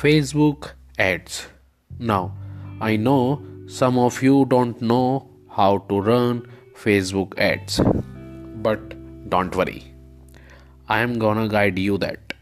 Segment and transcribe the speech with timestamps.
[0.00, 1.46] Facebook ads.
[1.98, 2.34] Now,
[2.80, 7.80] I know some of you don't know how to run Facebook ads,
[8.62, 8.94] but
[9.28, 9.84] don't worry,
[10.88, 12.32] I am gonna guide you that.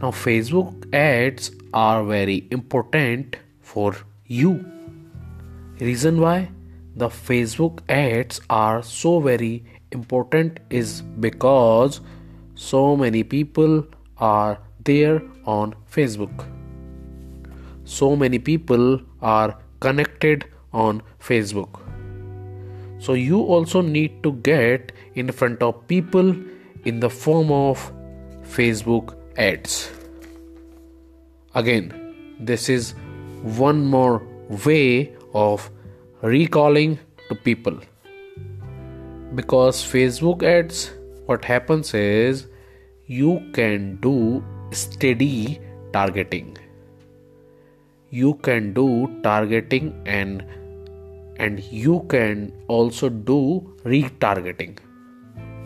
[0.00, 3.94] Now, Facebook ads are very important for
[4.26, 4.64] you.
[5.80, 6.50] Reason why
[6.96, 12.00] the Facebook ads are so very important is because
[12.54, 13.84] so many people
[14.18, 16.46] are there on Facebook.
[17.84, 21.80] So many people are connected on Facebook.
[22.98, 26.34] So you also need to get in front of people
[26.84, 27.92] in the form of
[28.42, 29.90] Facebook ads.
[31.54, 32.94] Again, this is
[33.42, 34.22] one more
[34.66, 35.70] way of
[36.22, 37.78] recalling to people
[39.34, 40.90] because Facebook ads
[41.26, 42.46] what happens is
[43.06, 44.42] you can do
[44.74, 45.60] steady
[45.92, 46.56] targeting.
[48.10, 50.44] You can do targeting and
[51.36, 53.38] and you can also do
[53.84, 54.78] retargeting.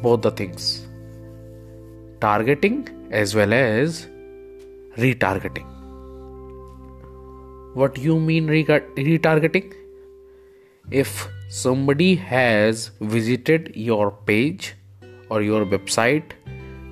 [0.03, 0.87] Both the things.
[2.21, 4.07] Targeting as well as
[4.97, 5.67] retargeting.
[7.75, 9.75] What you mean retargeting?
[10.91, 14.75] If somebody has visited your page
[15.29, 16.33] or your website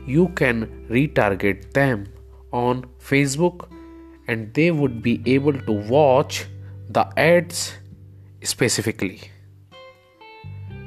[0.07, 2.07] you can retarget them
[2.53, 3.69] on Facebook
[4.29, 6.47] and they would be able to watch
[6.89, 7.75] the ads
[8.43, 9.21] specifically.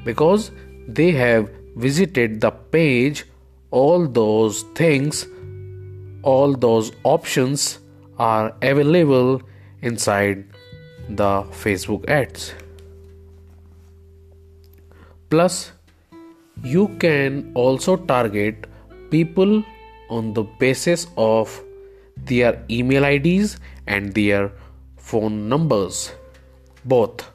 [0.04, 0.52] Because
[0.88, 3.26] they have visited the page
[3.72, 5.28] all those things
[6.24, 7.80] all those options
[8.18, 9.42] are available
[9.82, 10.44] inside
[11.10, 12.54] the facebook ads.
[15.30, 15.72] Plus
[16.64, 18.69] you can also target
[19.10, 19.64] people
[20.10, 21.64] on the basis of
[22.26, 23.58] their email IDs
[23.88, 24.52] and their
[24.98, 26.12] phone numbers.
[26.86, 27.32] Both.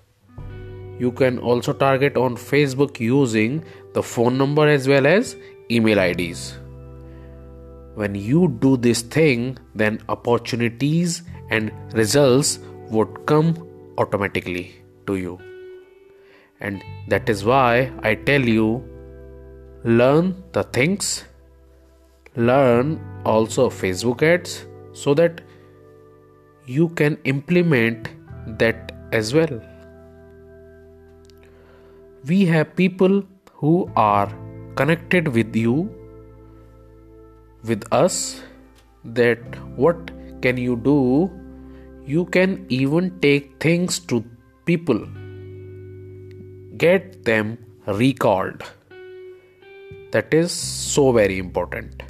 [0.98, 5.36] You can also target on Facebook using the phone number as well as
[5.70, 6.58] email IDs.
[7.94, 12.58] When you do this thing, then opportunities and results
[12.90, 13.68] would come
[13.98, 14.74] automatically
[15.06, 15.38] to you.
[16.60, 18.82] And that is why I tell you
[19.84, 21.24] learn the things
[22.36, 25.40] learn also facebook ads so that
[26.66, 28.08] you can implement
[28.46, 29.60] that as well.
[32.26, 34.32] We have people who are
[34.74, 35.94] connected with you
[37.62, 38.42] with us
[39.04, 39.38] that
[39.76, 41.30] what can you do?
[42.06, 44.24] You can even take things to
[44.64, 45.06] people
[46.76, 48.62] get them recalled.
[50.12, 52.03] That is so very important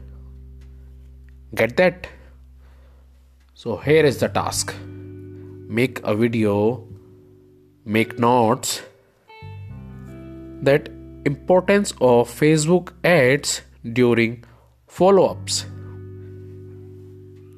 [1.54, 2.08] Get that?
[3.54, 4.74] So here is the task.
[5.68, 6.86] Make a video,
[7.84, 8.82] make notes
[10.62, 10.88] that
[11.24, 14.44] importance of Facebook ads during
[14.88, 15.66] follow-ups.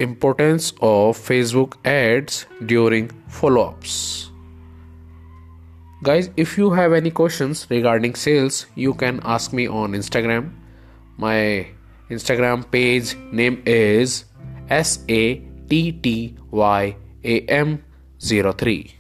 [0.01, 4.31] Importance of Facebook ads during follow-ups.
[6.03, 10.53] Guys, if you have any questions regarding sales, you can ask me on Instagram.
[11.17, 11.67] My
[12.11, 14.25] Instagram page name is
[14.71, 17.83] S A T T Y A M
[18.19, 18.96] 03.